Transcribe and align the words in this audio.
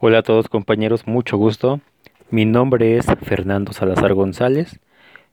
Hola 0.00 0.18
a 0.18 0.22
todos 0.22 0.48
compañeros, 0.48 1.08
mucho 1.08 1.36
gusto. 1.36 1.80
Mi 2.30 2.44
nombre 2.44 2.98
es 2.98 3.06
Fernando 3.24 3.72
Salazar 3.72 4.14
González. 4.14 4.78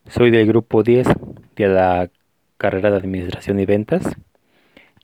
Soy 0.10 0.31
del 0.31 0.47
grupo 0.47 0.81
10 0.81 1.07
de 1.55 1.68
la 1.68 2.10
carrera 2.57 2.89
de 2.89 2.97
Administración 2.97 3.59
y 3.59 3.67
Ventas. 3.67 4.15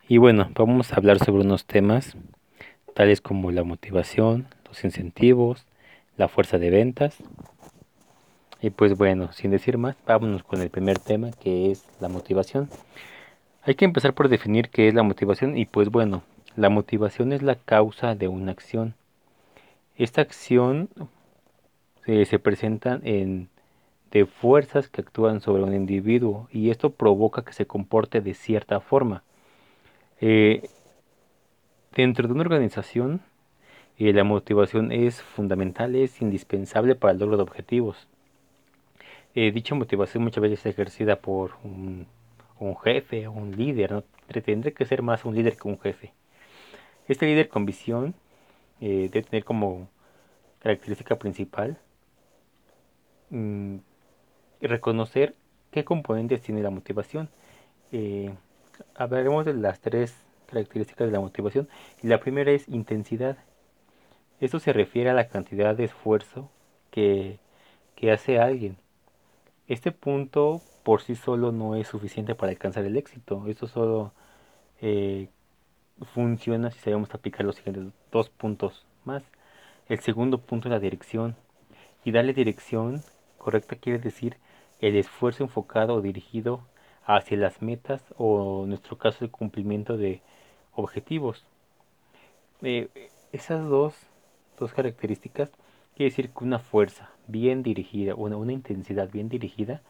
Y 0.07 0.17
bueno, 0.17 0.49
vamos 0.55 0.91
a 0.91 0.95
hablar 0.95 1.19
sobre 1.19 1.43
unos 1.43 1.65
temas 1.65 2.17
tales 2.95 3.21
como 3.21 3.51
la 3.51 3.63
motivación, 3.63 4.47
los 4.65 4.83
incentivos, 4.83 5.67
la 6.17 6.27
fuerza 6.27 6.57
de 6.57 6.71
ventas. 6.71 7.17
Y 8.63 8.71
pues 8.71 8.97
bueno, 8.97 9.31
sin 9.31 9.51
decir 9.51 9.77
más, 9.77 9.95
vámonos 10.07 10.41
con 10.41 10.59
el 10.61 10.71
primer 10.71 10.97
tema 10.97 11.29
que 11.39 11.69
es 11.69 11.85
la 11.99 12.09
motivación. 12.09 12.67
Hay 13.61 13.75
que 13.75 13.85
empezar 13.85 14.15
por 14.15 14.27
definir 14.27 14.69
qué 14.69 14.87
es 14.87 14.95
la 14.95 15.03
motivación 15.03 15.55
y 15.55 15.67
pues 15.67 15.89
bueno, 15.89 16.23
la 16.55 16.69
motivación 16.69 17.31
es 17.31 17.43
la 17.43 17.53
causa 17.53 18.15
de 18.15 18.27
una 18.27 18.53
acción 18.53 18.95
esta 20.03 20.21
acción 20.21 20.89
eh, 22.07 22.25
se 22.25 22.39
presenta 22.39 22.99
en, 23.03 23.49
de 24.09 24.25
fuerzas 24.25 24.89
que 24.89 25.01
actúan 25.01 25.41
sobre 25.41 25.61
un 25.61 25.75
individuo 25.75 26.47
y 26.51 26.71
esto 26.71 26.89
provoca 26.89 27.43
que 27.43 27.53
se 27.53 27.67
comporte 27.67 28.19
de 28.19 28.33
cierta 28.33 28.79
forma. 28.79 29.23
Eh, 30.19 30.67
dentro 31.95 32.27
de 32.27 32.33
una 32.33 32.41
organización, 32.41 33.21
eh, 33.99 34.11
la 34.11 34.23
motivación 34.23 34.91
es 34.91 35.21
fundamental, 35.21 35.95
es 35.95 36.19
indispensable 36.19 36.95
para 36.95 37.13
el 37.13 37.19
logro 37.19 37.37
de 37.37 37.43
objetivos. 37.43 38.07
dicha 39.35 39.75
motivación 39.75 40.23
muchas 40.23 40.41
veces 40.41 40.61
es 40.61 40.65
ejercida 40.65 41.17
por 41.17 41.51
un, 41.63 42.07
jefe 42.83 43.27
un 43.27 43.55
líder, 43.55 43.91
¿no? 43.91 44.03
que 44.73 44.85
ser 44.85 45.03
más 45.03 45.25
un 45.25 45.35
líder 45.35 45.57
que 45.57 45.67
un 45.67 45.79
jefe. 45.79 46.11
Este 47.07 47.27
líder 47.27 47.49
con 47.49 47.65
visión 47.65 48.15
eh, 48.81 49.09
debe 49.11 49.23
tener 49.23 49.43
como 49.45 49.87
característica 50.59 51.17
principal 51.17 51.77
mm, 53.29 53.77
reconocer 54.61 55.35
qué 55.71 55.83
componentes 55.85 56.41
tiene 56.41 56.61
la 56.61 56.69
motivación. 56.69 57.29
Eh, 57.91 58.33
hablaremos 58.95 59.45
de 59.45 59.53
las 59.53 59.79
tres 59.79 60.15
características 60.47 61.07
de 61.07 61.13
la 61.13 61.19
motivación 61.19 61.69
y 62.03 62.07
la 62.07 62.19
primera 62.19 62.51
es 62.51 62.67
intensidad. 62.67 63.37
Esto 64.39 64.59
se 64.59 64.73
refiere 64.73 65.09
a 65.09 65.13
la 65.13 65.27
cantidad 65.27 65.75
de 65.75 65.85
esfuerzo 65.85 66.49
que, 66.91 67.39
hace 68.11 68.39
alguien. 68.39 68.77
Este 69.67 69.91
punto 69.91 70.61
por 70.83 71.03
sí 71.03 71.15
solo 71.15 71.51
no 71.51 71.75
es 71.75 71.87
suficiente 71.87 72.33
para 72.33 72.51
alcanzar 72.51 72.83
el 72.83 72.97
éxito. 72.97 73.45
Esto 73.47 73.67
solo 73.67 74.11
eh, 74.81 75.29
funciona 76.13 76.71
si 76.71 76.79
sabemos 76.79 77.13
aplicar 77.13 77.45
los 77.45 77.57
siguientes 77.57 77.93
dos 78.11 78.29
puntos 78.29 78.85
más. 79.05 79.23
El 79.87 79.99
segundo 79.99 80.37
punto 80.39 80.67
es 80.67 80.71
la 80.71 80.79
dirección. 80.79 81.35
Y 82.03 82.11
darle 82.11 82.33
dirección 82.33 83.03
correcta 83.37 83.75
quiere 83.75 83.99
decir 83.99 84.37
el 84.79 84.95
esfuerzo 84.95 85.43
enfocado 85.43 85.95
o 85.95 86.01
dirigido 86.01 86.61
hacia 87.05 87.37
las 87.37 87.61
metas 87.61 88.01
o 88.17 88.63
en 88.63 88.69
nuestro 88.69 88.97
caso 88.97 89.23
el 89.23 89.31
cumplimiento 89.31 89.97
de 89.97 90.21
objetivos. 90.73 91.45
Eh, 92.61 92.89
esas 93.31 93.67
dos, 93.67 93.95
dos 94.59 94.73
características 94.73 95.49
quiere 95.95 96.09
decir 96.09 96.29
que 96.29 96.43
una 96.43 96.59
fuerza 96.59 97.09
bien 97.27 97.63
dirigida, 97.63 98.15
una, 98.15 98.37
una 98.37 98.53
intensidad 98.53 99.09
bien 99.11 99.29
dirigida 99.29 99.81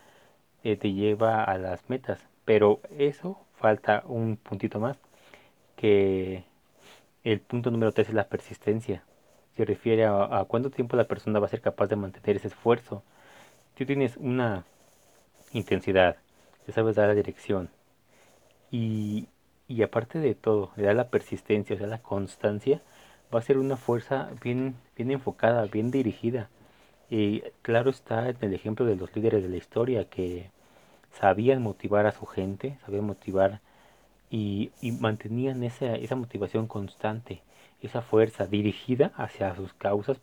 eh, 0.64 0.76
te 0.78 0.94
lleva 0.94 1.44
a 1.44 1.58
las 1.58 1.90
metas. 1.90 2.20
Pero 2.46 2.82
eso 2.98 3.40
falta 3.56 4.04
un 4.08 4.38
puntito 4.38 4.80
más 4.80 4.98
que 5.76 6.44
el 7.24 7.40
punto 7.40 7.72
número 7.72 7.92
3 7.92 8.10
es 8.10 8.14
la 8.14 8.28
persistencia. 8.28 9.04
Se 9.56 9.66
refiere 9.66 10.06
a, 10.06 10.46
cuánto 10.48 10.70
tiempo 10.72 10.96
la 10.96 11.06
persona 11.06 11.40
va 11.40 11.46
a 11.48 11.50
ser 11.50 11.62
capaz 11.62 11.88
de 11.88 11.96
mantener 11.96 12.38
ese 12.38 12.48
esfuerzo. 12.48 13.04
Tú 13.76 13.86
tienes 13.86 14.18
una 14.18 14.66
intensidad, 15.54 16.18
ya 16.68 16.74
sabes 16.74 16.96
dar 16.96 17.10
la 17.10 17.16
dirección. 17.16 17.70
Y, 18.72 19.28
y 19.68 19.84
aparte 19.84 20.20
de 20.20 20.36
todo, 20.36 20.72
le 20.78 20.84
da 20.84 20.94
la 20.94 21.10
persistencia, 21.10 21.76
o 21.76 21.80
sea, 21.80 21.88
la 21.88 22.02
constancia, 22.02 22.82
va 23.34 23.40
a 23.40 23.44
ser 23.44 23.58
una 23.58 23.78
fuerza 23.78 24.30
bien, 24.44 24.76
bien 24.96 25.12
enfocada, 25.12 25.66
bien 25.66 25.92
dirigida. 25.92 26.50
Y 27.10 27.42
claro 27.62 27.90
está 27.90 28.30
en 28.30 28.38
el 28.42 28.54
ejemplo 28.54 28.86
de 28.86 28.96
los 28.96 29.16
líderes 29.16 29.44
de 29.44 29.50
la 29.50 29.58
historia 29.58 30.06
que 30.06 30.50
sabían 31.12 31.62
motivar 31.62 32.06
a 32.08 32.14
su 32.14 32.26
gente, 32.26 32.78
sabían 32.86 33.06
motivar 33.06 33.62
y, 34.32 34.72
mantenían 35.00 35.62
esa, 35.64 35.96
esa 35.96 36.16
motivación 36.16 36.66
constante, 36.66 37.42
esa 37.82 38.02
fuerza 38.02 38.46
dirigida 38.48 39.12
hacia 39.18 39.54
sus 39.56 39.74
causas 39.74 40.18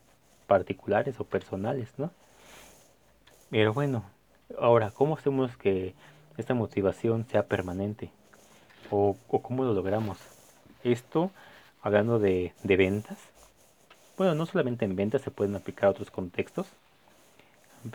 particulares 0.46 1.20
o 1.20 1.24
personales, 1.24 1.92
¿no? 1.98 2.10
Pero 3.50 3.74
bueno, 3.74 4.04
ahora, 4.58 4.90
¿cómo 4.90 5.16
hacemos 5.16 5.56
que 5.58 5.94
esta 6.38 6.54
motivación 6.54 7.26
sea 7.26 7.46
permanente? 7.46 8.10
¿O, 8.90 9.16
cómo 9.42 9.64
lo 9.64 9.74
logramos? 9.74 10.18
Esto, 10.82 11.30
hablando 11.82 12.18
de, 12.18 12.54
de, 12.62 12.76
ventas, 12.76 13.18
bueno, 14.16 14.34
no 14.34 14.46
solamente 14.46 14.86
en 14.86 14.96
ventas, 14.96 15.20
se 15.20 15.30
pueden 15.30 15.54
aplicar 15.54 15.86
a 15.86 15.90
otros 15.90 16.10
contextos, 16.10 16.66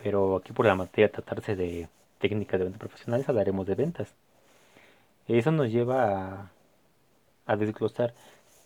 pero 0.02 0.36
aquí 0.36 0.52
por 0.52 0.66
la 0.66 0.76
materia 0.76 1.10
tratarse 1.10 1.56
de 1.56 1.88
técnicas 2.20 2.58
de 2.58 2.64
ventas 2.64 2.80
profesionales 2.80 3.28
hablaremos 3.28 3.66
de 3.66 3.74
ventas. 3.74 4.14
Eso 5.26 5.50
nos 5.50 5.70
lleva 5.70 6.50
a, 7.46 7.56
desglosar 7.56 8.14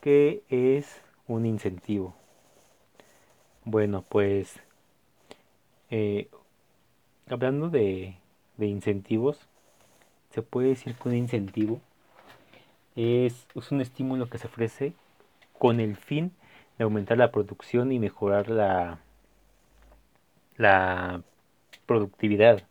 qué 0.01 0.43
es 0.49 1.01
un 1.27 1.45
incentivo. 1.45 2.15
Bueno, 3.63 4.03
pues 4.07 4.59
eh, 5.89 6.29
hablando 7.29 7.69
de, 7.69 8.17
de, 8.57 8.67
incentivos, 8.67 9.39
se 10.31 10.41
puede 10.41 10.69
decir 10.69 10.95
que 10.95 11.09
un 11.09 11.15
incentivo 11.15 11.79
es, 12.95 13.47
es, 13.55 13.71
un 13.71 13.79
estímulo 13.79 14.29
que 14.29 14.37
se 14.37 14.47
ofrece 14.47 14.93
con 15.57 15.79
el 15.79 15.95
fin 15.95 16.33
de 16.77 16.83
aumentar 16.83 17.17
la 17.17 17.31
producción 17.31 17.91
y 17.91 17.99
mejorar 17.99 18.49
la, 18.49 18.99
la 20.57 21.21
productividad. 21.85 22.68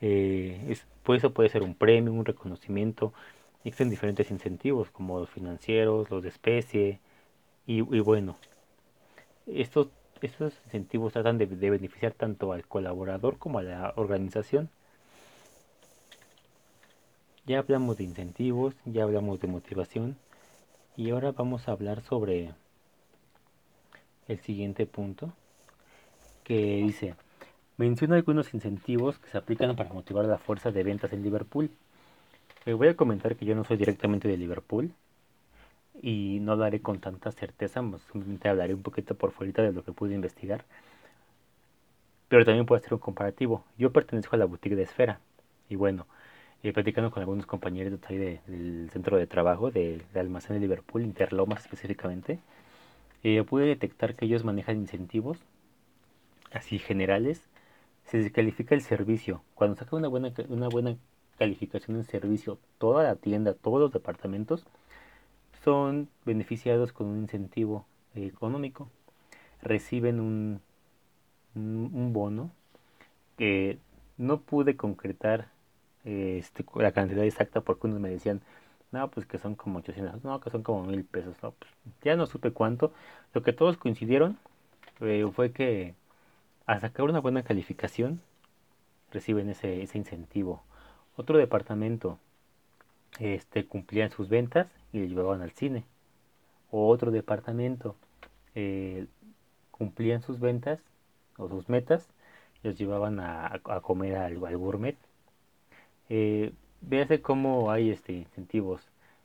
Eh, 0.00 0.66
es, 0.68 0.86
pues 1.02 1.18
eso 1.18 1.32
puede 1.32 1.48
ser 1.48 1.62
un 1.62 1.74
premio, 1.74 2.12
un 2.12 2.24
reconocimiento. 2.24 3.12
Existen 3.64 3.90
diferentes 3.90 4.30
incentivos 4.30 4.90
como 4.90 5.20
los 5.20 5.30
financieros, 5.30 6.10
los 6.10 6.22
de 6.22 6.28
especie. 6.28 7.00
Y, 7.66 7.80
bueno, 7.80 8.36
estos, 9.46 9.88
estos 10.20 10.54
incentivos 10.66 11.14
tratan 11.14 11.38
de 11.38 11.46
beneficiar 11.46 12.12
tanto 12.12 12.52
al 12.52 12.66
colaborador 12.66 13.38
como 13.38 13.58
a 13.58 13.62
la 13.62 13.94
organización. 13.96 14.68
Ya 17.46 17.58
hablamos 17.58 17.98
de 17.98 18.04
incentivos, 18.04 18.74
ya 18.86 19.02
hablamos 19.02 19.40
de 19.40 19.48
motivación 19.48 20.16
y 20.96 21.10
ahora 21.10 21.32
vamos 21.32 21.68
a 21.68 21.72
hablar 21.72 22.00
sobre 22.02 22.54
el 24.28 24.40
siguiente 24.40 24.86
punto 24.86 25.32
que 26.42 26.54
dice 26.54 27.16
Menciona 27.76 28.14
algunos 28.14 28.54
incentivos 28.54 29.18
que 29.18 29.28
se 29.30 29.36
aplican 29.36 29.74
para 29.74 29.92
motivar 29.92 30.24
la 30.26 30.38
fuerza 30.38 30.70
de 30.70 30.84
ventas 30.84 31.12
en 31.12 31.24
Liverpool. 31.24 31.70
Eh, 32.66 32.72
voy 32.72 32.86
a 32.86 32.94
comentar 32.96 33.34
que 33.34 33.44
yo 33.44 33.56
no 33.56 33.64
soy 33.64 33.76
directamente 33.76 34.28
de 34.28 34.36
Liverpool 34.36 34.92
y 36.00 36.38
no 36.40 36.56
daré 36.56 36.80
con 36.80 37.00
tanta 37.00 37.32
certeza, 37.32 37.80
simplemente 38.12 38.48
hablaré 38.48 38.74
un 38.74 38.82
poquito 38.82 39.16
por 39.16 39.32
fuera 39.32 39.64
de 39.64 39.72
lo 39.72 39.82
que 39.82 39.90
pude 39.90 40.14
investigar. 40.14 40.64
Pero 42.28 42.44
también 42.44 42.64
puedo 42.64 42.78
hacer 42.78 42.94
un 42.94 43.00
comparativo. 43.00 43.64
Yo 43.76 43.92
pertenezco 43.92 44.36
a 44.36 44.38
la 44.38 44.44
boutique 44.44 44.76
de 44.76 44.82
Esfera 44.84 45.18
y 45.68 45.74
bueno, 45.74 46.06
eh, 46.62 46.72
platicando 46.72 47.10
con 47.10 47.22
algunos 47.22 47.46
compañeros 47.46 48.00
de 48.08 48.40
del 48.46 48.88
centro 48.92 49.16
de 49.16 49.26
trabajo 49.26 49.72
de, 49.72 50.00
almacén 50.14 50.54
de 50.54 50.60
Liverpool, 50.60 51.02
Interlomas 51.02 51.62
específicamente, 51.64 52.38
eh, 53.24 53.42
pude 53.42 53.66
detectar 53.66 54.14
que 54.14 54.26
ellos 54.26 54.44
manejan 54.44 54.76
incentivos 54.76 55.38
así 56.52 56.78
generales 56.78 57.48
se 58.06 58.18
descalifica 58.18 58.74
el 58.74 58.82
servicio. 58.82 59.42
Cuando 59.54 59.76
saca 59.76 59.96
una 59.96 60.08
buena, 60.08 60.32
una 60.48 60.68
buena 60.68 60.96
calificación 61.38 61.96
en 61.96 62.04
servicio, 62.04 62.58
toda 62.78 63.02
la 63.02 63.16
tienda, 63.16 63.54
todos 63.54 63.80
los 63.80 63.92
departamentos 63.92 64.66
son 65.64 66.08
beneficiados 66.24 66.92
con 66.92 67.06
un 67.06 67.18
incentivo 67.18 67.86
económico. 68.14 68.88
Reciben 69.62 70.20
un, 70.20 70.60
un, 71.54 72.12
bono 72.12 72.50
que 73.38 73.78
no 74.18 74.40
pude 74.40 74.76
concretar 74.76 75.48
este, 76.04 76.64
la 76.76 76.92
cantidad 76.92 77.24
exacta 77.24 77.62
porque 77.62 77.86
unos 77.86 78.00
me 78.00 78.10
decían, 78.10 78.42
no, 78.92 79.10
pues 79.10 79.26
que 79.26 79.38
son 79.38 79.54
como 79.54 79.78
800, 79.78 80.22
no, 80.22 80.40
que 80.40 80.50
son 80.50 80.62
como 80.62 80.84
mil 80.84 81.04
pesos, 81.04 81.36
no, 81.42 81.52
pues 81.52 81.70
ya 82.02 82.14
no 82.14 82.26
supe 82.26 82.52
cuánto. 82.52 82.92
Lo 83.32 83.42
que 83.42 83.52
todos 83.52 83.78
coincidieron 83.78 84.38
eh, 85.00 85.26
fue 85.34 85.50
que 85.52 85.94
a 86.66 86.80
sacar 86.80 87.06
una 87.06 87.20
buena 87.20 87.42
calificación 87.42 88.20
reciben 89.12 89.50
ese, 89.50 89.82
ese 89.82 89.98
incentivo. 89.98 90.62
Otro 91.16 91.38
departamento 91.38 92.18
este, 93.20 93.66
cumplían 93.66 94.10
sus 94.10 94.28
ventas 94.28 94.68
y 94.92 95.00
le 95.00 95.08
llevaban 95.08 95.42
al 95.42 95.52
cine. 95.52 95.84
otro 96.70 97.10
departamento 97.10 97.96
eh, 98.54 99.06
cumplían 99.70 100.22
sus 100.22 100.40
ventas 100.40 100.80
o 101.36 101.48
sus 101.48 101.68
metas, 101.68 102.08
los 102.62 102.78
llevaban 102.78 103.20
a, 103.20 103.60
comer 103.82 104.16
al, 104.16 104.38
gourmet. 104.38 104.96
Eh, 106.08 106.52
véase 106.80 107.20
cómo 107.20 107.70
hay 107.70 107.90
este 107.90 108.12
incentivos 108.12 108.82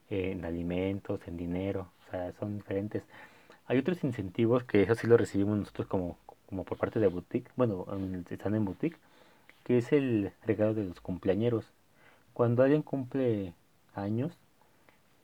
en 0.09 0.45
alimentos, 0.45 1.21
en 1.27 1.37
dinero, 1.37 1.87
o 2.07 2.11
sea, 2.11 2.31
son 2.33 2.57
diferentes. 2.57 3.03
Hay 3.67 3.77
otros 3.77 4.03
incentivos 4.03 4.63
que 4.63 4.83
eso 4.83 4.95
sí 4.95 5.07
lo 5.07 5.17
recibimos 5.17 5.57
nosotros 5.57 5.87
como, 5.87 6.17
como 6.49 6.63
por 6.63 6.79
parte 6.79 6.99
de 6.99 7.07
boutique, 7.07 7.51
bueno, 7.55 7.85
están 8.29 8.55
en 8.55 8.65
boutique, 8.65 8.97
que 9.63 9.77
es 9.77 9.93
el 9.93 10.31
regalo 10.45 10.73
de 10.73 10.85
los 10.85 10.99
cumpleañeros. 10.99 11.65
Cuando 12.33 12.63
alguien 12.63 12.81
cumple 12.81 13.53
años, 13.93 14.33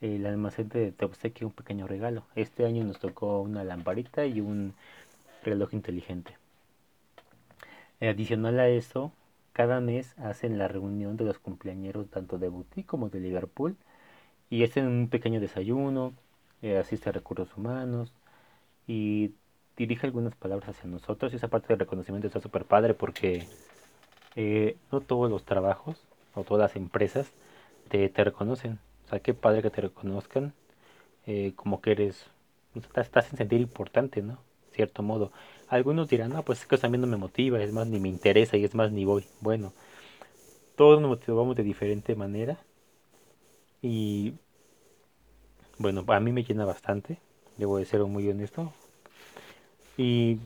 el 0.00 0.24
almacén 0.26 0.68
te, 0.68 0.92
te 0.92 1.04
obsequia 1.04 1.46
un 1.46 1.52
pequeño 1.52 1.88
regalo. 1.88 2.22
Este 2.36 2.64
año 2.64 2.84
nos 2.84 3.00
tocó 3.00 3.40
una 3.40 3.64
lamparita 3.64 4.24
y 4.26 4.40
un 4.40 4.74
reloj 5.44 5.74
inteligente. 5.74 6.36
Adicional 8.00 8.60
a 8.60 8.68
eso, 8.68 9.12
cada 9.52 9.80
mes 9.80 10.14
hacen 10.18 10.58
la 10.58 10.68
reunión 10.68 11.16
de 11.16 11.24
los 11.24 11.38
cumpleañeros 11.38 12.08
tanto 12.08 12.38
de 12.38 12.48
boutique 12.48 12.86
como 12.86 13.08
de 13.08 13.20
Liverpool 13.20 13.76
y 14.50 14.64
hacen 14.64 14.86
un 14.86 15.08
pequeño 15.08 15.40
desayuno, 15.40 16.12
eh, 16.62 16.76
asiste 16.78 17.08
a 17.08 17.12
recursos 17.12 17.56
humanos 17.56 18.12
y 18.86 19.32
dirige 19.76 20.06
algunas 20.06 20.34
palabras 20.34 20.70
hacia 20.70 20.88
nosotros. 20.88 21.32
Y 21.32 21.36
esa 21.36 21.48
parte 21.48 21.68
de 21.68 21.76
reconocimiento 21.76 22.26
está 22.26 22.40
súper 22.40 22.64
padre 22.64 22.94
porque 22.94 23.46
eh, 24.34 24.76
no 24.92 25.00
todos 25.00 25.30
los 25.30 25.44
trabajos 25.44 26.06
o 26.34 26.44
todas 26.44 26.70
las 26.70 26.76
empresas 26.76 27.32
te, 27.88 28.08
te, 28.08 28.24
reconocen. 28.24 28.78
O 29.06 29.08
sea, 29.08 29.20
qué 29.20 29.34
padre 29.34 29.62
que 29.62 29.70
te 29.70 29.80
reconozcan 29.80 30.52
eh, 31.26 31.52
como 31.56 31.80
que 31.80 31.92
eres, 31.92 32.26
estás, 32.74 33.06
estás 33.06 33.30
en 33.32 33.38
sentir 33.38 33.60
importante, 33.60 34.22
¿no? 34.22 34.38
Cierto 34.72 35.02
modo. 35.02 35.32
Algunos 35.68 36.08
dirán, 36.08 36.30
no, 36.30 36.42
pues 36.42 36.60
es 36.60 36.66
que 36.66 36.78
también 36.78 37.00
no 37.00 37.06
me 37.06 37.16
motiva, 37.16 37.62
es 37.62 37.72
más, 37.72 37.86
ni 37.86 37.98
me 37.98 38.08
interesa 38.08 38.56
y 38.56 38.64
es 38.64 38.74
más, 38.74 38.92
ni 38.92 39.04
voy. 39.04 39.24
Bueno, 39.40 39.72
todos 40.76 41.00
nos 41.00 41.08
motivamos 41.10 41.56
de 41.56 41.62
diferente 41.62 42.14
manera 42.14 42.58
y 43.82 44.34
bueno, 45.78 46.04
a 46.06 46.20
mí 46.20 46.32
me 46.32 46.44
llena 46.44 46.64
bastante, 46.64 47.18
debo 47.56 47.78
de 47.78 47.86
ser 47.86 48.02
muy 48.04 48.28
honesto. 48.28 48.72
Y, 49.96 50.38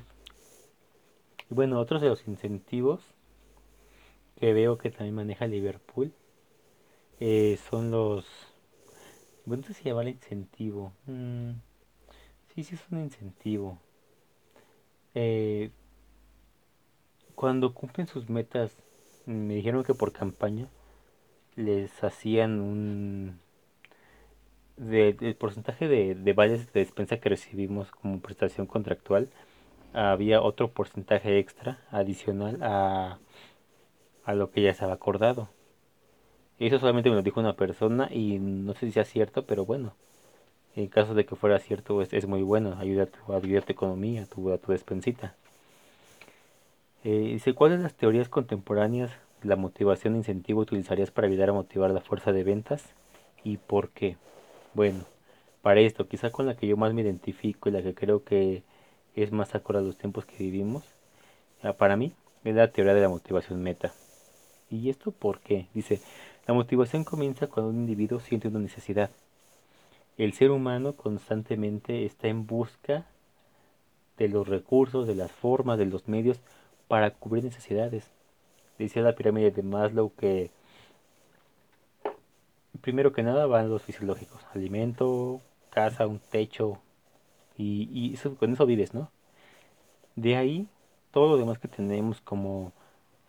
bueno, 1.49 1.81
otros 1.81 2.01
de 2.01 2.09
los 2.09 2.27
incentivos 2.29 3.01
que 4.37 4.53
veo 4.53 4.79
que 4.79 4.91
también 4.91 5.15
maneja 5.15 5.47
Liverpool 5.47 6.13
eh, 7.19 7.59
son 7.69 7.91
los... 7.91 8.27
Bueno, 9.45 9.65
se 9.65 9.83
llama 9.83 10.03
el 10.03 10.09
incentivo. 10.09 10.93
Mm, 11.07 11.51
sí, 12.55 12.65
sí 12.65 12.75
es 12.75 12.81
un 12.91 13.01
incentivo. 13.01 13.79
Eh, 15.15 15.71
cuando 17.35 17.75
cumplen 17.75 18.07
sus 18.07 18.29
metas, 18.29 18.77
me 19.27 19.55
dijeron 19.55 19.83
que 19.83 19.95
por 19.95 20.13
campaña 20.13 20.69
les 21.57 22.03
hacían 22.05 22.61
un 22.61 23.41
del 24.81 25.37
porcentaje 25.37 25.89
de, 25.89 26.15
de 26.15 26.35
de 26.35 26.67
despensa 26.73 27.19
que 27.19 27.29
recibimos 27.29 27.91
como 27.91 28.21
prestación 28.21 28.67
contractual 28.67 29.29
había 29.93 30.43
otro 30.43 30.69
porcentaje 30.69 31.39
extra 31.39 31.79
adicional 31.91 32.63
a, 32.63 33.19
a 34.25 34.35
lo 34.35 34.51
que 34.51 34.63
ya 34.63 34.71
estaba 34.71 34.93
acordado. 34.93 35.49
Eso 36.59 36.79
solamente 36.79 37.11
me 37.11 37.17
lo 37.17 37.23
dijo 37.23 37.41
una 37.41 37.57
persona 37.57 38.09
y 38.13 38.39
no 38.39 38.75
sé 38.75 38.87
si 38.87 38.93
sea 38.93 39.05
cierto, 39.05 39.47
pero 39.47 39.65
bueno, 39.65 39.95
en 40.77 40.89
caso 40.89 41.15
de 41.15 41.25
que 41.25 41.37
fuera 41.37 41.59
cierto 41.59 42.01
es, 42.03 42.27
muy 42.27 42.43
bueno, 42.43 42.77
ayuda 42.79 43.05
a 43.05 43.07
tu, 43.07 43.33
ayuda 43.33 43.61
a 43.61 43.63
tu 43.63 43.73
economía, 43.73 44.23
a 44.23 44.27
tu, 44.27 44.53
a 44.53 44.59
tu 44.59 44.73
despensita. 44.73 45.35
Eh, 47.03 47.31
dice, 47.33 47.55
¿cuáles 47.55 47.81
las 47.81 47.95
teorías 47.95 48.29
contemporáneas 48.29 49.11
de 49.43 49.49
la 49.49 49.57
motivación 49.57 50.15
e 50.15 50.19
incentivo 50.19 50.61
utilizarías 50.61 51.11
para 51.11 51.29
ayudar 51.29 51.49
a 51.49 51.55
motivar 51.55 51.91
la 51.91 52.03
fuerza 52.03 52.31
de 52.33 52.45
ventas 52.45 52.85
y 53.43 53.57
por 53.57 53.89
qué? 53.89 54.19
Bueno, 54.73 55.05
para 55.63 55.81
esto, 55.81 56.07
quizá 56.07 56.31
con 56.31 56.47
la 56.47 56.57
que 56.57 56.67
yo 56.67 56.77
más 56.77 56.95
me 56.95 57.03
identifico 57.03 57.69
y 57.69 57.73
la 57.73 57.83
que 57.83 57.95
creo 57.95 58.25
que 58.25 58.63
es 59.15 59.33
más 59.33 59.55
acorde 59.55 59.81
a 59.81 59.83
los 59.83 59.99
tiempos 59.99 60.25
que 60.25 60.37
vivimos, 60.39 60.85
ah, 61.63 61.73
para 61.73 61.97
mí 61.97 62.13
es 62.45 62.55
la 62.55 62.71
teoría 62.71 62.95
de 62.95 63.01
la 63.01 63.09
motivación 63.09 63.63
meta. 63.63 63.93
¿Y 64.71 64.89
esto 64.89 65.11
por 65.11 65.41
qué? 65.41 65.67
Dice, 65.75 66.01
la 66.47 66.55
motivación 66.55 67.05
comienza 67.05 67.49
cuando 67.49 67.71
un 67.71 67.79
individuo 67.79 68.21
siente 68.21 68.49
una 68.49 68.61
necesidad. 68.61 69.11
El 70.17 70.35
ser 70.35 70.53
humano 70.53 70.95
constantemente 70.95 72.05
está 72.05 72.29
en 72.29 72.47
busca 72.47 73.07
de 74.19 74.29
los 74.29 74.47
recursos, 74.47 75.09
de 75.09 75.17
las 75.17 75.33
formas, 75.33 75.79
de 75.79 75.87
los 75.87 76.07
medios 76.07 76.41
para 76.87 77.11
cubrir 77.11 77.43
necesidades. 77.43 78.11
Decía 78.79 79.03
la 79.03 79.17
pirámide 79.17 79.51
de 79.51 79.63
Maslow 79.63 80.13
que 80.15 80.51
primero 82.81 83.13
que 83.13 83.23
nada 83.23 83.47
van 83.47 83.71
los 83.71 83.83
fisiológicos, 83.83 84.41
alimento, 84.55 85.41
casa, 85.71 86.07
un 86.07 86.19
techo, 86.19 86.79
y, 87.59 88.15
eso, 88.15 88.37
con 88.37 88.53
eso 88.53 88.67
vives, 88.67 88.95
¿no? 88.95 89.11
De 90.17 90.37
ahí, 90.37 90.69
todo 91.13 91.29
lo 91.29 91.37
demás 91.39 91.59
que 91.59 91.69
tenemos 91.69 92.21
como 92.21 92.73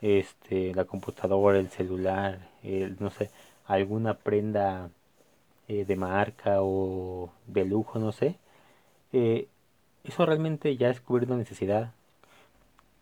este 0.01 0.73
la 0.73 0.85
computadora, 0.85 1.59
el 1.59 1.69
celular, 1.69 2.39
el, 2.63 2.97
no 2.99 3.11
sé, 3.11 3.29
alguna 3.65 4.15
prenda 4.15 4.89
eh, 5.67 5.85
de 5.85 5.95
marca 5.95 6.61
o 6.61 7.31
de 7.47 7.65
lujo, 7.65 7.99
no 7.99 8.11
sé, 8.11 8.37
eh, 9.13 9.47
eso 10.03 10.25
realmente 10.25 10.77
ya 10.77 10.89
es 10.89 11.01
cubrir 11.01 11.27
una 11.29 11.37
necesidad. 11.37 11.93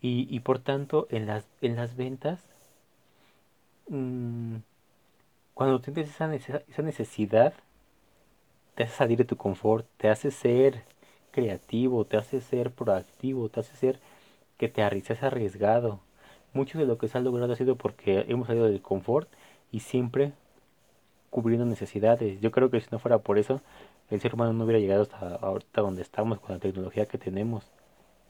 Y, 0.01 0.27
y 0.29 0.39
por 0.41 0.59
tanto, 0.59 1.07
en 1.09 1.25
las, 1.27 1.45
en 1.61 1.75
las 1.75 1.95
ventas, 1.95 2.39
mmm, 3.89 4.57
cuando 5.59 5.81
tienes 5.81 6.07
esa, 6.07 6.33
esa 6.33 6.81
necesidad, 6.83 7.53
te 8.75 8.83
hace 8.83 8.95
salir 8.95 9.17
de 9.17 9.25
tu 9.25 9.35
confort, 9.35 9.85
te 9.97 10.07
hace 10.07 10.31
ser 10.31 10.85
creativo, 11.31 12.05
te 12.05 12.15
hace 12.15 12.39
ser 12.39 12.71
proactivo, 12.71 13.49
te 13.49 13.59
hace 13.59 13.75
ser 13.75 13.99
que 14.57 14.69
te 14.69 14.81
arriesgas 14.81 15.21
arriesgado. 15.21 15.99
Mucho 16.53 16.79
de 16.79 16.85
lo 16.85 16.97
que 16.97 17.09
se 17.09 17.17
ha 17.17 17.21
logrado 17.21 17.51
ha 17.51 17.57
sido 17.57 17.75
porque 17.75 18.23
hemos 18.29 18.47
salido 18.47 18.67
del 18.67 18.81
confort 18.81 19.27
y 19.69 19.81
siempre 19.81 20.31
cubriendo 21.29 21.65
necesidades. 21.65 22.39
Yo 22.39 22.51
creo 22.51 22.69
que 22.69 22.79
si 22.79 22.87
no 22.89 22.99
fuera 22.99 23.17
por 23.17 23.37
eso, 23.37 23.59
el 24.09 24.21
ser 24.21 24.35
humano 24.35 24.53
no 24.53 24.63
hubiera 24.63 24.79
llegado 24.79 25.01
hasta 25.01 25.35
ahorita 25.45 25.81
donde 25.81 26.03
estamos 26.03 26.39
con 26.39 26.55
la 26.55 26.59
tecnología 26.59 27.05
que 27.05 27.17
tenemos. 27.17 27.65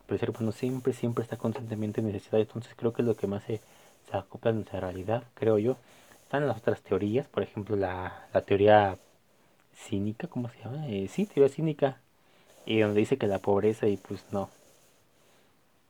Pero 0.08 0.16
el 0.16 0.20
ser 0.20 0.32
humano 0.32 0.52
siempre, 0.52 0.94
siempre 0.94 1.22
está 1.22 1.38
constantemente 1.38 2.02
en 2.02 2.08
necesidad. 2.08 2.42
Entonces 2.42 2.74
creo 2.76 2.92
que 2.92 3.04
es 3.04 3.08
lo 3.08 3.14
que 3.14 3.28
más 3.28 3.44
se, 3.44 3.62
se 4.10 4.18
acopla 4.18 4.50
a 4.50 4.56
nuestra 4.56 4.80
realidad, 4.80 5.26
creo 5.36 5.60
yo. 5.60 5.78
Están 6.30 6.46
las 6.48 6.60
otras 6.60 6.84
teorías, 6.84 7.26
por 7.26 7.42
ejemplo, 7.42 7.76
la, 7.76 8.28
la 8.36 8.42
teoría 8.42 9.00
cínica, 9.76 10.28
¿cómo 10.28 10.48
se 10.48 10.60
llama? 10.60 10.88
Eh, 10.88 11.08
sí, 11.08 11.26
teoría 11.26 11.52
cínica. 11.52 11.98
Y 12.68 12.82
donde 12.82 13.00
dice 13.00 13.18
que 13.18 13.26
la 13.26 13.40
pobreza 13.40 13.88
y 13.88 13.98
pues 13.98 14.24
no. 14.32 14.48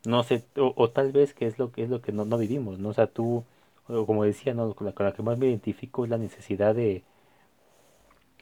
No 0.06 0.24
sé, 0.24 0.46
o, 0.56 0.90
tal 0.92 1.12
vez 1.12 1.34
que 1.34 1.46
es 1.46 1.60
lo 1.60 1.74
que 1.74 1.84
es 1.84 1.90
lo 1.90 2.02
que 2.02 2.14
no, 2.14 2.24
no 2.24 2.38
vivimos, 2.38 2.80
¿no? 2.80 2.88
O 2.88 2.94
sea, 2.94 3.08
tú, 3.08 3.44
como 3.86 4.24
decía, 4.24 4.54
¿no? 4.54 4.74
Con 4.76 4.88
la, 4.88 5.12
que 5.12 5.24
más 5.24 5.38
me 5.38 5.48
identifico 5.48 6.06
es 6.06 6.10
la 6.10 6.18
necesidad 6.18 6.74
de, 6.74 7.04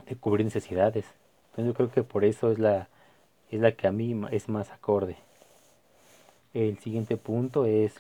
de 0.07 0.15
cubrir 0.17 0.45
necesidades. 0.45 1.05
Entonces 1.49 1.65
yo 1.65 1.73
creo 1.73 1.91
que 1.91 2.03
por 2.03 2.25
eso 2.25 2.51
es 2.51 2.59
la, 2.59 2.89
es 3.49 3.59
la 3.59 3.71
que 3.71 3.87
a 3.87 3.91
mí 3.91 4.15
es 4.29 4.49
más 4.49 4.69
acorde. 4.69 5.17
El 6.53 6.77
siguiente 6.77 7.17
punto 7.17 7.65
es... 7.65 7.95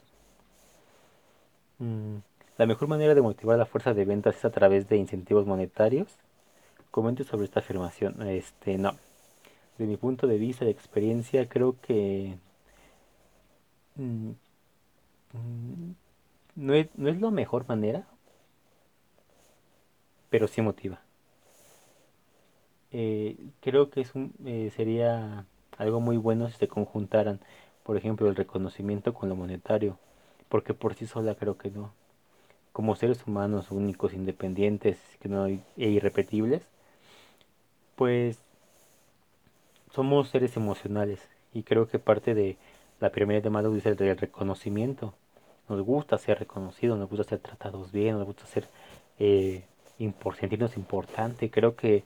Mmm, 1.79 2.17
la 2.57 2.65
mejor 2.65 2.87
manera 2.87 3.13
de 3.13 3.21
motivar 3.21 3.57
la 3.57 3.65
fuerza 3.65 3.93
de 3.93 4.05
ventas 4.05 4.37
es 4.37 4.45
a 4.45 4.49
través 4.49 4.89
de 4.89 4.97
incentivos 4.97 5.45
monetarios. 5.45 6.07
Comente 6.91 7.23
sobre 7.23 7.45
esta 7.45 7.59
afirmación. 7.59 8.21
Este, 8.27 8.77
no. 8.77 8.95
De 9.77 9.85
mi 9.85 9.97
punto 9.97 10.25
de 10.27 10.37
vista, 10.39 10.65
de 10.65 10.71
experiencia, 10.71 11.47
creo 11.47 11.79
que 11.81 12.37
mm, 13.95 14.29
mm, 15.33 15.91
no, 16.55 16.73
es, 16.73 16.87
no 16.95 17.09
es 17.09 17.21
la 17.21 17.29
mejor 17.31 17.67
manera, 17.67 18.07
pero 20.29 20.47
sí 20.47 20.61
motiva. 20.61 20.99
Eh, 22.91 23.37
creo 23.61 23.89
que 23.91 24.01
es 24.01 24.15
un, 24.15 24.33
eh, 24.45 24.71
sería 24.75 25.45
algo 25.77 25.99
muy 25.99 26.17
bueno 26.17 26.49
si 26.49 26.57
se 26.57 26.67
conjuntaran, 26.67 27.39
por 27.83 27.97
ejemplo, 27.97 28.27
el 28.29 28.35
reconocimiento 28.35 29.13
con 29.13 29.29
lo 29.29 29.35
monetario, 29.35 29.99
porque 30.49 30.73
por 30.73 30.95
sí 30.95 31.05
sola 31.05 31.35
creo 31.35 31.57
que 31.57 31.69
no 31.69 31.91
como 32.77 32.95
seres 32.95 33.25
humanos 33.25 33.71
únicos, 33.71 34.13
independientes 34.13 34.99
que 35.19 35.27
no 35.27 35.47
e 35.47 35.61
irrepetibles, 35.77 36.61
pues 37.95 38.37
somos 39.91 40.29
seres 40.29 40.55
emocionales 40.57 41.27
y 41.55 41.63
creo 41.63 41.87
que 41.87 41.97
parte 41.97 42.35
de 42.35 42.55
la 42.99 43.09
primera 43.09 43.41
de 43.41 43.49
Maslow 43.49 43.75
es 43.75 43.87
el 43.87 43.97
reconocimiento. 43.97 45.15
Nos 45.67 45.81
gusta 45.81 46.19
ser 46.19 46.37
reconocidos, 46.37 46.99
nos 46.99 47.09
gusta 47.09 47.23
ser 47.23 47.39
tratados 47.39 47.91
bien, 47.91 48.15
nos 48.15 48.27
gusta 48.27 48.45
ser 48.45 48.67
eh, 49.17 49.63
sentirnos 50.39 50.77
importante. 50.77 51.49
Creo 51.49 51.75
que 51.75 52.03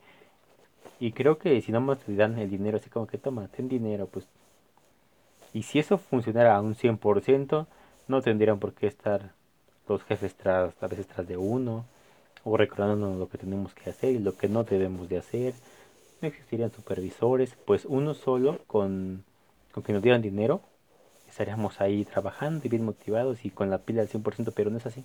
y 1.02 1.12
creo 1.12 1.38
que 1.38 1.60
si 1.62 1.74
no 1.74 1.82
más 1.82 2.00
te 2.00 2.16
dan 2.16 2.40
el 2.40 2.50
dinero 2.50 2.78
así 2.78 2.90
como 2.90 3.08
que 3.08 3.18
toma, 3.18 3.50
ten 3.50 3.68
dinero, 3.68 4.08
pues 4.08 4.26
Y 5.52 5.64
si 5.64 5.80
eso 5.80 5.98
funcionara 5.98 6.56
a 6.56 6.62
un 6.62 6.76
100%, 6.76 7.68
no 8.08 8.22
tendrían 8.22 8.58
por 8.58 8.74
qué 8.74 8.88
estar 8.88 9.34
los 9.92 10.04
jefes 10.04 10.36
tras, 10.36 10.74
a 10.82 10.88
veces 10.88 11.08
tras 11.08 11.28
de 11.28 11.38
uno, 11.38 11.86
o 12.44 12.58
recordándonos 12.58 13.18
lo 13.18 13.30
que 13.30 13.38
tenemos 13.38 13.74
que 13.74 13.90
hacer 13.90 14.12
y 14.14 14.20
lo 14.20 14.36
que 14.36 14.50
no 14.50 14.64
debemos 14.64 15.10
de 15.10 15.18
hacer. 15.18 15.54
No 16.22 16.28
existirían 16.28 16.72
supervisores, 16.72 17.56
pues 17.66 17.86
uno 17.86 18.14
solo 18.14 18.60
con, 18.68 19.24
con 19.72 19.84
que 19.84 19.94
nos 19.94 20.02
dieran 20.02 20.22
dinero, 20.22 20.62
estaríamos 21.28 21.82
ahí 21.82 22.06
trabajando 22.06 22.66
y 22.66 22.70
bien 22.70 22.86
motivados 22.86 23.46
y 23.46 23.50
con 23.50 23.70
la 23.70 23.80
pila 23.80 24.02
al 24.02 24.10
100%, 24.10 24.52
pero 24.56 24.70
no 24.70 24.78
es 24.78 24.86
así. 24.86 25.04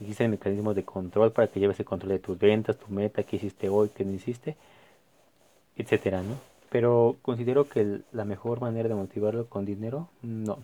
Existen 0.00 0.30
mecanismos 0.30 0.74
de 0.74 0.84
control 0.84 1.32
para 1.32 1.48
que 1.48 1.60
lleves 1.60 1.78
el 1.80 1.86
control 1.86 2.12
de 2.12 2.18
tus 2.20 2.38
ventas, 2.38 2.78
tu 2.78 2.92
meta, 2.92 3.22
qué 3.22 3.36
hiciste 3.36 3.68
hoy, 3.68 3.90
qué 3.94 4.04
no 4.04 4.12
hiciste, 4.12 4.56
etcétera, 5.76 6.22
¿no? 6.22 6.36
Pero 6.70 7.16
considero 7.22 7.68
que 7.68 8.00
la 8.12 8.24
mejor 8.24 8.60
manera 8.60 8.88
de 8.88 8.94
motivarlo 8.94 9.46
con 9.46 9.64
dinero, 9.64 10.08
no. 10.22 10.58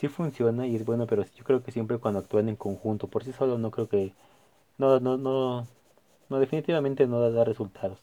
Sí 0.00 0.08
funciona 0.08 0.66
y 0.66 0.76
es 0.76 0.86
bueno, 0.86 1.06
pero 1.06 1.26
yo 1.36 1.44
creo 1.44 1.62
que 1.62 1.72
siempre 1.72 1.98
cuando 1.98 2.20
actúan 2.20 2.48
en 2.48 2.56
conjunto, 2.56 3.06
por 3.06 3.22
sí 3.22 3.32
solo 3.32 3.58
no 3.58 3.70
creo 3.70 3.86
que... 3.86 4.14
No, 4.78 4.98
no, 4.98 5.18
no, 5.18 5.66
no, 6.30 6.40
definitivamente 6.40 7.06
no 7.06 7.20
da, 7.30 7.44
resultados. 7.44 7.98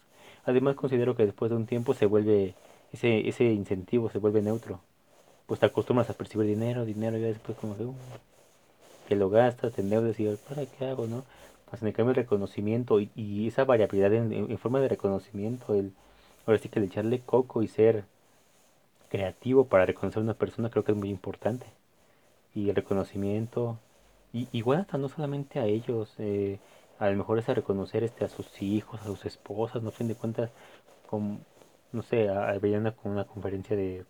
Además 0.46 0.75
considero 0.75 1.16
que 1.16 1.25
después 1.25 1.50
de 1.50 1.58
un 1.58 1.66
tiempo 1.66 1.96
se 1.96 2.06
vuelve, 2.06 2.54
ese, 2.94 3.27
ese 3.27 3.46
incentivo 3.46 4.12
se 4.12 4.20
vuelve 4.20 4.44
neutro. 4.44 4.80
Pues 5.48 5.60
te 5.60 5.66
acostumbras 5.66 6.08
a 6.12 6.13
percibir 6.13 6.46
dinero, 6.46 6.86
dinero 6.86 7.18
y 7.18 7.22
después 7.22 7.58
como 7.58 7.75
que, 7.75 7.86
uh, 7.86 7.96
que 9.08 9.16
lo 9.16 9.32
gastas, 9.32 9.74
te 9.74 9.82
endeudas 9.82 10.20
y 10.20 10.27
¿para 10.48 10.68
qué 10.68 10.86
hago, 10.86 11.08
no? 11.08 11.24
Pues 11.68 11.82
en 11.82 11.88
el 11.88 11.96
cambio 11.96 12.12
el 12.12 12.18
reconocimiento 12.18 13.00
y, 13.00 13.48
esa 13.48 13.66
variabilidad 13.66 14.13
en, 14.13 14.56
forma 14.60 14.80
de 14.82 14.89
reconocimiento, 14.89 15.74
el 15.74 15.94
ahora 16.46 16.60
sí 16.60 16.70
que 16.70 16.77
el 16.77 16.86
echarle 16.86 17.22
coco 17.22 17.63
y 17.63 17.68
ser 17.68 18.04
creativo 19.10 19.66
para 19.66 19.88
reconocer 19.88 20.20
a 20.20 20.24
una 20.24 20.34
persona 20.36 20.70
creo 20.70 20.84
que 20.84 20.92
es 20.92 20.98
muy 20.98 21.10
importante. 21.10 21.66
Y 22.58 22.70
el 22.70 22.76
reconocimiento, 22.76 23.78
y, 24.34 24.48
igual 24.52 24.80
hasta 24.80 24.98
no 24.98 25.10
solamente 25.10 25.60
a 25.60 25.66
ellos, 25.66 26.16
eh, 26.18 26.60
a 27.00 27.10
lo 27.10 27.18
mejor 27.18 27.38
es 27.38 27.48
a 27.50 27.54
reconocer 27.54 28.04
este 28.04 28.26
a 28.26 28.30
sus 28.30 28.62
hijos, 28.64 29.00
a 29.02 29.06
sus 29.06 29.26
esposas, 29.26 29.84
no 29.84 29.90
a 29.90 29.92
fin 29.92 30.08
de 30.08 30.16
cuentas, 30.16 30.50
como, 31.08 31.40
no 31.92 32.02
sé, 32.02 32.28
veía 32.62 32.80
una, 32.80 32.96
una 33.04 33.26
conferencia 33.26 33.76
de, 33.78 34.06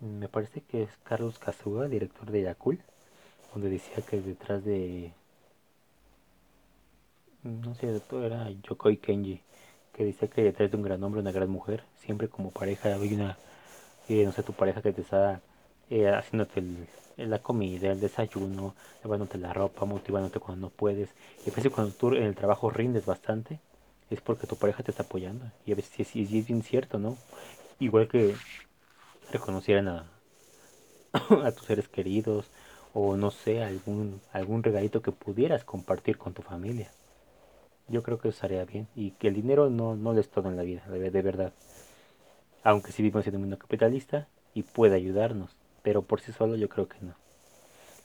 me 0.00 0.28
parece 0.28 0.62
que 0.62 0.82
es 0.84 0.90
Carlos 1.04 1.38
Casuga, 1.38 1.88
director 1.88 2.30
de 2.30 2.42
Yakul, 2.42 2.80
donde 3.52 3.68
decía 3.70 4.02
que 4.08 4.20
detrás 4.22 4.64
de, 4.64 5.12
no 7.42 7.74
sé, 7.74 8.00
todo 8.00 8.24
era 8.24 8.50
Yokoi 8.50 8.96
Kenji, 8.96 9.42
que 9.92 10.04
dice 10.04 10.28
que 10.30 10.42
detrás 10.42 10.70
de 10.70 10.76
un 10.78 10.84
gran 10.84 11.02
hombre, 11.04 11.20
una 11.20 11.32
gran 11.32 11.50
mujer, 11.50 11.84
siempre 11.98 12.28
como 12.28 12.50
pareja 12.50 12.94
hay 12.94 13.14
una, 13.14 13.36
eh, 14.08 14.24
no 14.24 14.32
sé, 14.32 14.42
tu 14.42 14.54
pareja 14.54 14.80
que 14.82 14.92
te 14.94 15.02
está 15.02 15.42
eh, 15.90 16.08
haciéndote 16.08 16.62
la 17.16 17.40
comida, 17.40 17.92
el 17.92 18.00
desayuno, 18.00 18.74
lavándote 19.02 19.38
la 19.38 19.52
ropa, 19.52 19.84
motivándote 19.84 20.40
cuando 20.40 20.68
no 20.68 20.70
puedes. 20.70 21.10
Y 21.46 21.50
a 21.50 21.54
veces 21.54 21.72
cuando 21.72 21.92
tú 21.92 22.14
en 22.14 22.22
el 22.22 22.34
trabajo 22.34 22.70
rindes 22.70 23.06
bastante, 23.06 23.60
es 24.10 24.20
porque 24.20 24.46
tu 24.46 24.56
pareja 24.56 24.82
te 24.82 24.90
está 24.90 25.02
apoyando. 25.02 25.46
Y 25.66 25.72
a 25.72 25.74
veces 25.74 26.08
sí, 26.08 26.22
es 26.22 26.46
bien 26.46 26.62
cierto, 26.62 26.98
¿no? 26.98 27.16
Igual 27.78 28.08
que 28.08 28.34
reconocieran 29.32 29.88
a, 29.88 30.06
a 31.44 31.52
tus 31.52 31.66
seres 31.66 31.88
queridos, 31.88 32.46
o 32.94 33.16
no 33.16 33.30
sé, 33.30 33.62
algún, 33.62 34.20
algún 34.32 34.62
regalito 34.62 35.02
que 35.02 35.12
pudieras 35.12 35.64
compartir 35.64 36.18
con 36.18 36.34
tu 36.34 36.42
familia. 36.42 36.90
Yo 37.88 38.02
creo 38.02 38.18
que 38.18 38.28
eso 38.28 38.46
haría 38.46 38.64
bien. 38.64 38.88
Y 38.96 39.12
que 39.12 39.28
el 39.28 39.34
dinero 39.34 39.70
no, 39.70 39.96
no 39.96 40.18
es 40.18 40.30
todo 40.30 40.48
en 40.48 40.56
la 40.56 40.62
vida, 40.62 40.82
de, 40.88 41.10
de 41.10 41.22
verdad. 41.22 41.52
Aunque 42.62 42.92
sí 42.92 43.02
vivimos 43.02 43.26
en 43.26 43.34
un 43.34 43.42
mundo 43.42 43.58
capitalista 43.58 44.28
y 44.54 44.62
puede 44.62 44.96
ayudarnos. 44.96 45.59
Pero 45.82 46.02
por 46.02 46.20
sí 46.20 46.32
solo 46.32 46.56
yo 46.56 46.68
creo 46.68 46.88
que 46.88 46.98
no. 47.00 47.14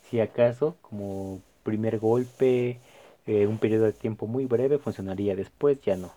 Si 0.09 0.19
acaso, 0.19 0.75
como 0.81 1.41
primer 1.63 1.99
golpe, 1.99 2.79
eh, 3.25 3.47
un 3.47 3.57
periodo 3.57 3.85
de 3.85 3.93
tiempo 3.93 4.27
muy 4.27 4.45
breve 4.45 4.77
funcionaría, 4.77 5.35
después 5.35 5.81
ya 5.81 5.97
no. 5.97 6.13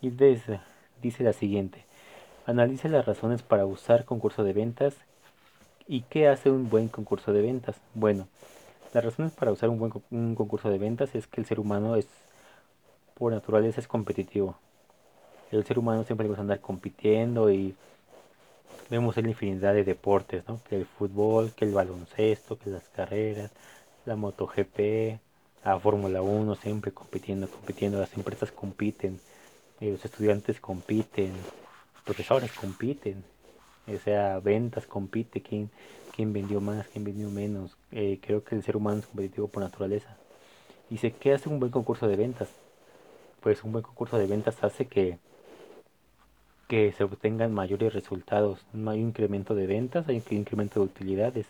Y 0.00 0.10
dice, 0.10 0.60
dice 1.02 1.24
la 1.24 1.32
siguiente. 1.32 1.84
Analice 2.46 2.88
las 2.88 3.06
razones 3.06 3.42
para 3.42 3.66
usar 3.66 4.04
concurso 4.04 4.44
de 4.44 4.52
ventas 4.52 4.94
y 5.86 6.02
qué 6.02 6.28
hace 6.28 6.50
un 6.50 6.68
buen 6.68 6.88
concurso 6.88 7.32
de 7.32 7.42
ventas. 7.42 7.76
Bueno, 7.94 8.28
las 8.94 9.04
razones 9.04 9.32
para 9.32 9.52
usar 9.52 9.70
un 9.70 9.78
buen 9.78 10.34
concurso 10.34 10.70
de 10.70 10.78
ventas 10.78 11.14
es 11.14 11.26
que 11.26 11.40
el 11.40 11.46
ser 11.46 11.60
humano 11.60 11.96
es 11.96 12.06
por 13.14 13.32
naturaleza 13.32 13.80
es 13.80 13.88
competitivo. 13.88 14.56
El 15.50 15.64
ser 15.64 15.78
humano 15.78 16.04
siempre 16.04 16.24
le 16.24 16.28
gusta 16.28 16.42
andar 16.42 16.60
compitiendo 16.60 17.50
y 17.50 17.74
vemos 18.90 19.16
la 19.16 19.28
infinidad 19.28 19.74
de 19.74 19.84
deportes, 19.84 20.44
¿no? 20.48 20.60
Que 20.68 20.76
el 20.76 20.86
fútbol, 20.86 21.52
que 21.54 21.64
el 21.64 21.72
baloncesto, 21.72 22.58
que 22.58 22.70
las 22.70 22.88
carreras, 22.88 23.50
la 24.06 24.16
MotoGP, 24.16 25.18
la 25.64 25.78
Fórmula 25.78 26.22
1, 26.22 26.54
siempre 26.56 26.92
compitiendo, 26.92 27.48
compitiendo, 27.48 27.98
las 27.98 28.14
empresas 28.16 28.52
compiten, 28.52 29.20
los 29.80 30.04
estudiantes 30.04 30.60
compiten, 30.60 31.32
los 31.94 32.02
profesores 32.04 32.52
compiten, 32.52 33.22
o 33.86 33.98
sea, 33.98 34.38
ventas 34.40 34.86
compite, 34.86 35.42
quién, 35.42 35.70
quién 36.14 36.32
vendió 36.32 36.60
más, 36.60 36.86
quién 36.88 37.04
vendió 37.04 37.28
menos. 37.30 37.76
Eh, 37.92 38.18
creo 38.22 38.44
que 38.44 38.54
el 38.54 38.62
ser 38.62 38.76
humano 38.76 39.00
es 39.00 39.06
competitivo 39.06 39.48
por 39.48 39.62
naturaleza. 39.62 40.16
Dice, 40.90 41.12
¿qué 41.12 41.34
hace 41.34 41.48
un 41.48 41.60
buen 41.60 41.70
concurso 41.72 42.08
de 42.08 42.16
ventas? 42.16 42.48
pues 43.40 43.62
un 43.64 43.72
buen 43.72 43.84
concurso 43.84 44.18
de 44.18 44.26
ventas 44.26 44.62
hace 44.62 44.86
que, 44.86 45.18
que 46.68 46.92
se 46.92 47.02
obtengan 47.02 47.52
mayores 47.52 47.94
resultados. 47.94 48.60
Hay 48.74 49.02
un 49.02 49.08
incremento 49.08 49.54
de 49.54 49.66
ventas, 49.66 50.06
hay 50.08 50.22
un 50.30 50.36
incremento 50.36 50.80
de 50.80 50.86
utilidades, 50.86 51.46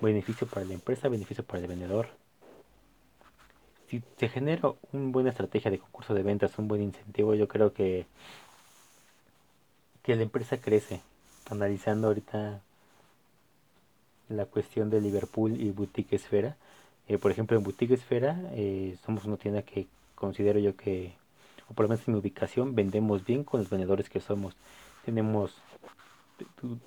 beneficio 0.00 0.46
para 0.46 0.64
la 0.64 0.74
empresa, 0.74 1.08
beneficio 1.08 1.44
para 1.44 1.60
el 1.60 1.68
vendedor. 1.68 2.08
Si 3.88 4.02
se 4.16 4.28
genera 4.30 4.72
una 4.92 5.12
buena 5.12 5.30
estrategia 5.30 5.70
de 5.70 5.78
concurso 5.78 6.14
de 6.14 6.22
ventas, 6.22 6.58
un 6.58 6.66
buen 6.66 6.82
incentivo, 6.82 7.34
yo 7.34 7.46
creo 7.46 7.74
que, 7.74 8.06
que 10.02 10.16
la 10.16 10.22
empresa 10.22 10.56
crece. 10.56 11.02
Analizando 11.50 12.08
ahorita 12.08 12.62
la 14.30 14.46
cuestión 14.46 14.88
de 14.88 15.02
Liverpool 15.02 15.60
y 15.60 15.70
Boutique 15.70 16.16
Esfera. 16.16 16.56
Eh, 17.08 17.18
por 17.18 17.30
ejemplo, 17.30 17.58
en 17.58 17.64
Boutique 17.64 17.94
Esfera 17.94 18.40
eh, 18.52 18.96
somos 19.04 19.26
una 19.26 19.36
tienda 19.36 19.62
que 19.62 19.86
considero 20.14 20.58
yo 20.58 20.76
que 20.76 21.12
por 21.74 21.84
lo 21.84 21.88
menos 21.90 22.06
en 22.06 22.14
mi 22.14 22.20
ubicación, 22.20 22.74
vendemos 22.74 23.24
bien 23.24 23.44
con 23.44 23.60
los 23.60 23.70
vendedores 23.70 24.08
que 24.08 24.20
somos. 24.20 24.54
Tenemos 25.04 25.54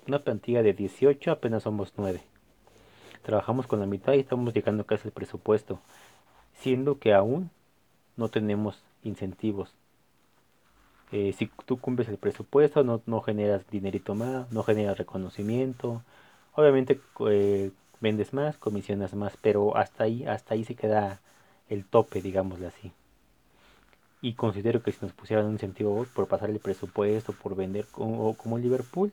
una 0.06 0.18
plantilla 0.20 0.62
de 0.62 0.72
18, 0.72 1.30
apenas 1.30 1.64
somos 1.64 1.92
9. 1.96 2.20
Trabajamos 3.22 3.66
con 3.66 3.80
la 3.80 3.86
mitad 3.86 4.12
y 4.14 4.20
estamos 4.20 4.54
llegando 4.54 4.84
casi 4.84 5.08
al 5.08 5.12
presupuesto, 5.12 5.80
siendo 6.54 6.98
que 6.98 7.12
aún 7.12 7.50
no 8.16 8.28
tenemos 8.28 8.82
incentivos. 9.02 9.74
Eh, 11.12 11.34
si 11.36 11.50
tú 11.66 11.78
cumples 11.78 12.08
el 12.08 12.18
presupuesto, 12.18 12.82
no, 12.84 13.00
no, 13.06 13.20
generas 13.20 13.62
dinerito 13.70 14.14
más, 14.14 14.50
no 14.52 14.62
generas 14.62 14.98
reconocimiento. 14.98 16.02
Obviamente 16.54 17.00
eh, 17.28 17.70
vendes 18.00 18.32
más, 18.32 18.56
comisionas 18.58 19.14
más, 19.14 19.36
pero 19.40 19.76
hasta 19.76 20.04
ahí, 20.04 20.24
hasta 20.26 20.54
ahí 20.54 20.64
se 20.64 20.74
queda 20.74 21.20
el 21.68 21.84
tope, 21.84 22.22
digámoslo 22.22 22.68
así 22.68 22.92
y 24.20 24.34
considero 24.34 24.82
que 24.82 24.92
si 24.92 24.98
nos 25.02 25.12
pusieran 25.12 25.46
un 25.46 25.52
incentivo 25.52 26.06
por 26.14 26.26
pasar 26.28 26.50
el 26.50 26.58
presupuesto, 26.58 27.32
por 27.32 27.54
vender 27.54 27.86
como, 27.90 28.36
como 28.36 28.58
Liverpool, 28.58 29.12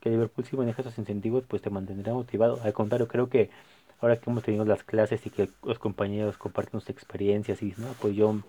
que 0.00 0.10
Liverpool 0.10 0.44
si 0.44 0.56
maneja 0.56 0.82
esos 0.82 0.98
incentivos 0.98 1.44
pues 1.46 1.62
te 1.62 1.70
mantendrá 1.70 2.12
motivado. 2.12 2.60
Al 2.62 2.72
contrario, 2.72 3.08
creo 3.08 3.28
que 3.28 3.50
ahora 4.00 4.18
que 4.18 4.30
hemos 4.30 4.42
tenido 4.42 4.64
las 4.64 4.82
clases 4.82 5.24
y 5.26 5.30
que 5.30 5.48
los 5.62 5.78
compañeros 5.78 6.36
comparten 6.36 6.80
sus 6.80 6.90
experiencias 6.90 7.62
y 7.62 7.72
no, 7.78 7.94
pues 8.00 8.16
yo 8.16 8.40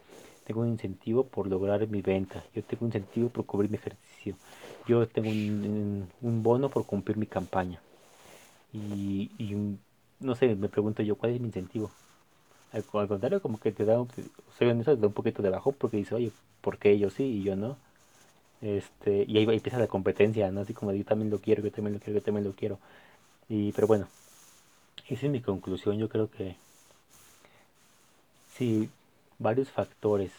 tengo 0.46 0.62
un 0.62 0.70
incentivo 0.70 1.26
por 1.26 1.48
lograr 1.48 1.88
mi 1.88 2.02
venta, 2.02 2.44
yo 2.54 2.64
tengo 2.64 2.86
un 2.86 2.88
incentivo 2.88 3.30
por 3.30 3.46
cubrir 3.46 3.70
mi 3.70 3.78
ejercicio, 3.78 4.36
yo 4.88 5.08
tengo 5.08 5.30
un, 5.30 6.10
bono 6.44 6.70
por 6.70 6.86
cumplir 6.86 7.18
mi 7.18 7.28
campaña. 7.28 7.80
Y, 8.74 9.32
y 9.38 9.56
no 10.20 10.36
sé, 10.36 10.56
me 10.56 10.68
pregunto 10.70 11.04
yo, 11.04 11.16
¿cuál 11.16 11.34
es 11.34 11.40
mi 11.40 11.48
incentivo? 11.48 11.92
Al, 12.74 12.84
contrario, 12.84 13.42
como 13.42 13.60
que 13.60 13.72
te 13.72 13.86
da, 13.86 14.02
un, 14.02 14.10
soy 14.58 14.84
te 14.84 14.96
da 14.96 15.08
un 15.08 15.14
poquito 15.14 15.44
de 15.44 15.50
bajo 15.50 15.72
porque 15.72 15.98
dice, 15.98 16.16
oye, 16.16 16.32
¿por 16.62 16.80
qué 16.80 16.92
ellos 16.92 17.14
sí 17.14 17.24
y 17.24 17.44
yo 17.44 17.56
no? 17.56 17.78
Este, 18.62 19.26
y 19.28 19.38
ahí, 19.38 19.44
empieza 19.44 19.78
la 19.78 19.88
competencia, 19.88 20.50
¿no? 20.52 20.62
Así 20.62 20.74
como 20.74 20.92
yo 20.94 21.04
también 21.06 21.30
lo 21.30 21.40
quiero, 21.40 21.62
yo 21.62 21.72
también 21.72 21.94
lo 21.94 22.00
quiero, 22.00 22.20
yo 22.20 22.24
también 22.24 22.46
lo 22.46 22.54
quiero. 22.54 22.80
Y, 23.48 23.72
pero 23.74 23.88
bueno, 23.88 24.08
esa 25.08 25.26
es 25.26 25.32
mi 25.32 25.42
conclusión. 25.42 25.98
Yo 26.00 26.10
creo 26.10 26.32
que 26.32 26.56
si 28.56 28.90
varios 29.38 29.70
factores 29.70 30.32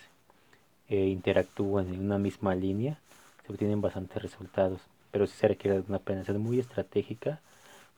eh, 0.88 1.06
interactúan 1.06 1.92
en 1.92 2.00
una 2.00 2.18
misma 2.18 2.54
línea, 2.54 2.98
se 3.46 3.52
obtienen 3.52 3.80
bastantes 3.80 4.22
resultados. 4.22 4.80
Pero 5.12 5.26
si 5.26 5.36
se 5.36 5.48
requiere 5.48 5.84
una 5.88 5.98
planeación 5.98 6.40
muy 6.40 6.58
estratégica 6.58 7.40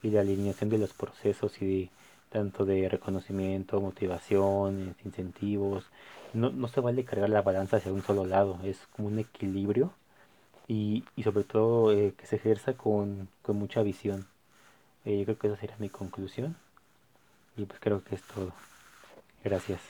y 0.03 0.11
la 0.11 0.21
alineación 0.21 0.71
de 0.71 0.79
los 0.79 0.93
procesos 0.93 1.63
y 1.63 1.67
de 1.67 1.91
tanto 2.37 2.67
de 2.67 2.87
reconocimiento, 2.91 3.81
motivación, 3.81 4.95
incentivos. 5.07 5.87
No, 6.35 6.51
no 6.51 6.69
se 6.69 6.81
vale 6.83 7.03
cargar 7.03 7.31
la 7.31 7.41
balanza 7.41 7.79
hacia 7.79 7.95
un 7.95 8.03
solo 8.03 8.27
lado, 8.27 8.59
es 8.63 8.79
como 8.95 9.09
un 9.09 9.19
equilibrio 9.19 9.91
y, 10.69 11.03
y 11.17 11.23
sobre 11.23 11.45
todo 11.45 11.93
eh, 11.93 12.13
que 12.15 12.27
se 12.27 12.37
ejerza 12.37 12.75
con, 12.75 13.29
con 13.41 13.57
mucha 13.57 13.83
visión. 13.83 14.27
Eh, 15.07 15.17
yo 15.21 15.25
creo 15.25 15.39
que 15.39 15.47
esa 15.47 15.57
sería 15.57 15.77
mi 15.79 15.89
conclusión 15.89 16.57
y 17.57 17.65
pues 17.65 17.81
creo 17.81 18.05
que 18.05 18.17
es 18.17 18.23
todo. 18.23 18.53
Gracias. 19.43 19.81